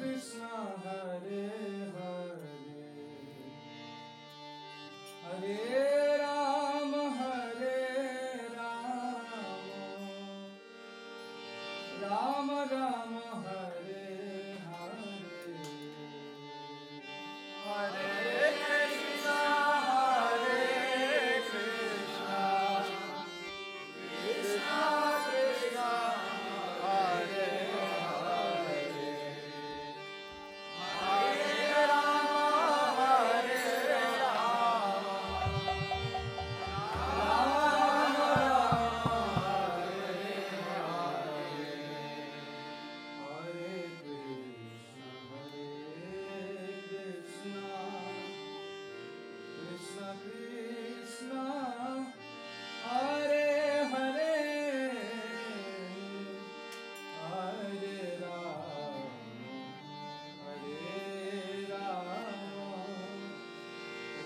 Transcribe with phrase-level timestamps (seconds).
[0.00, 0.99] Krishna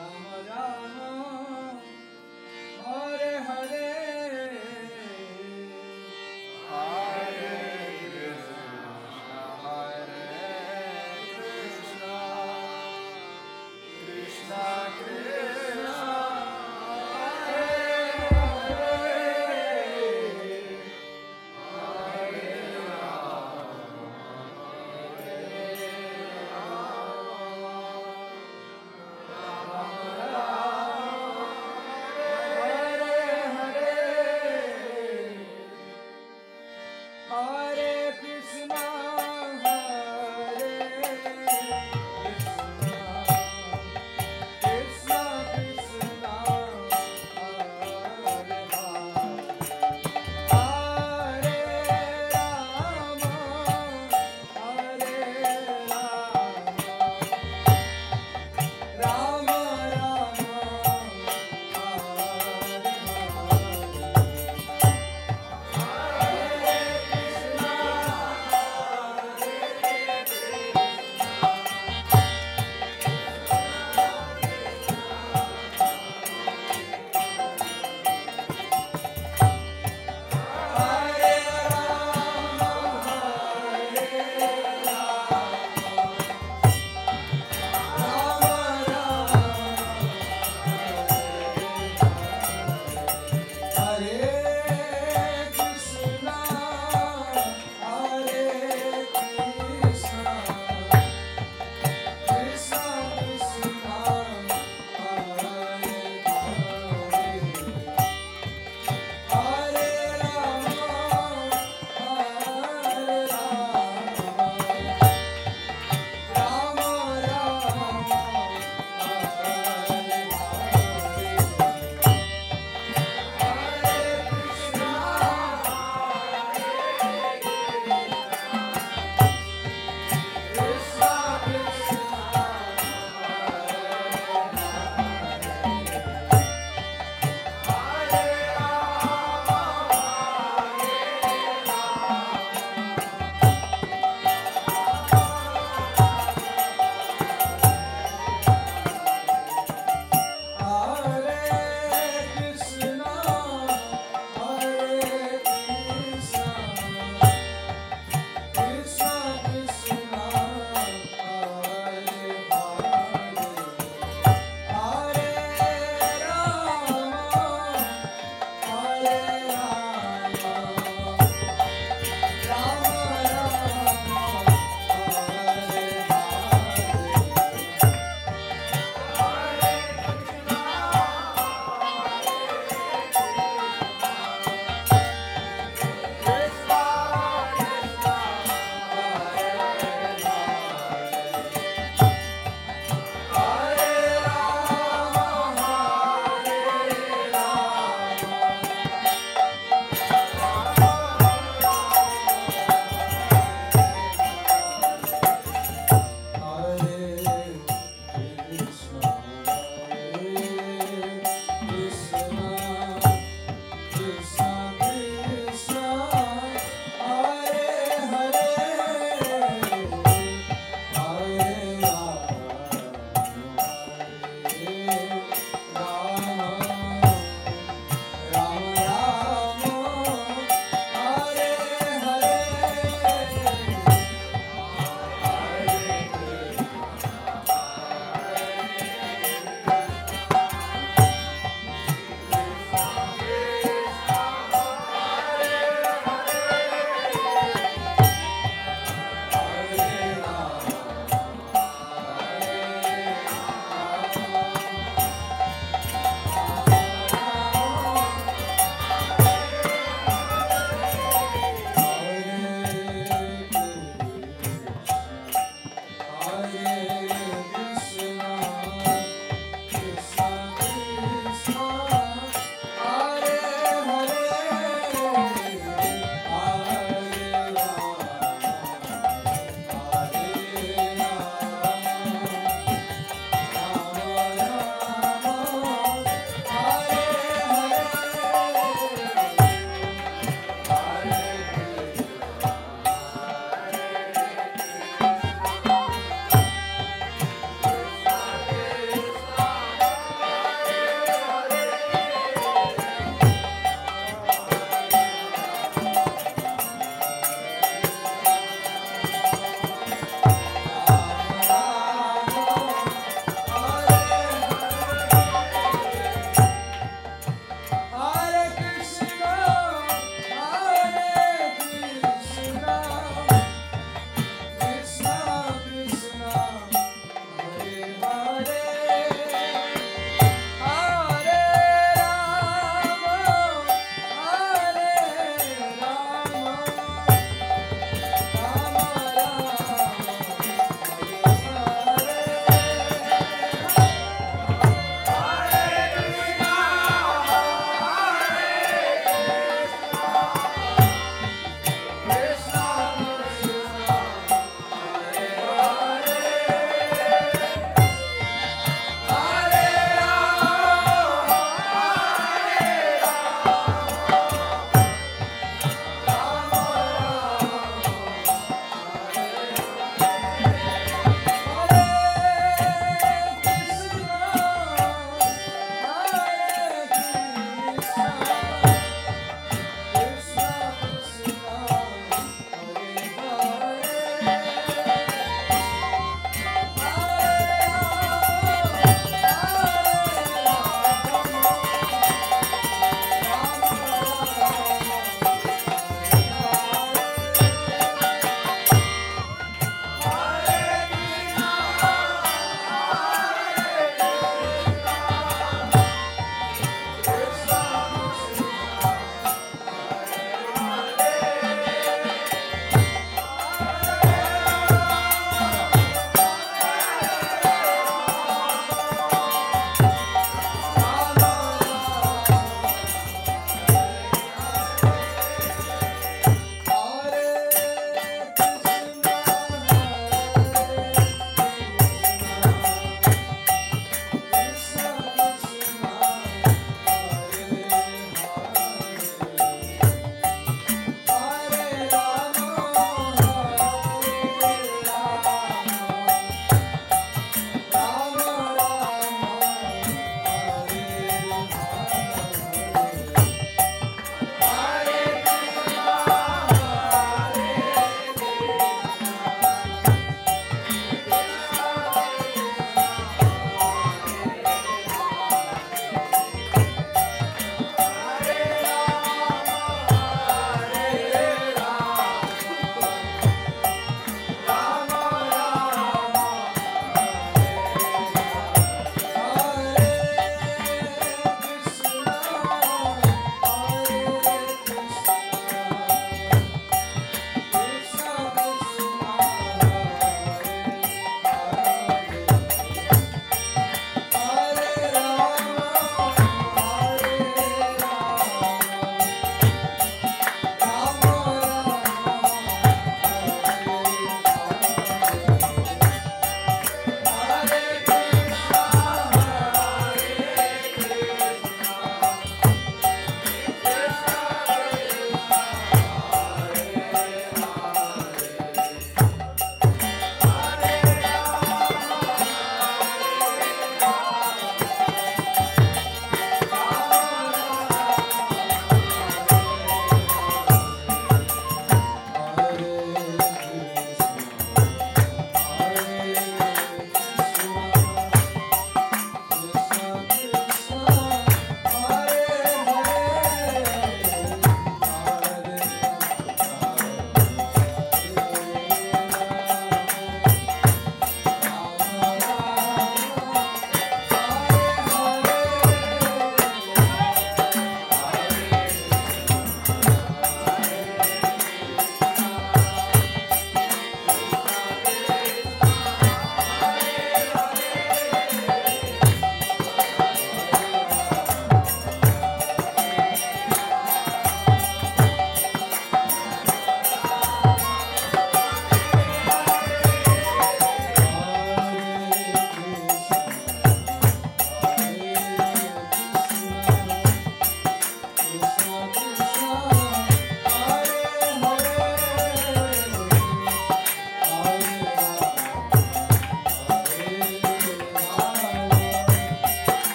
[0.00, 1.29] Rama Rama.